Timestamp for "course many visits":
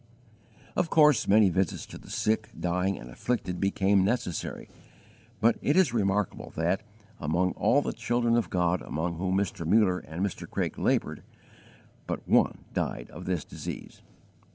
0.89-1.85